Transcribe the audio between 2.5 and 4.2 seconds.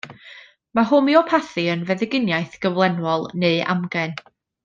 gyflenwol neu amgen.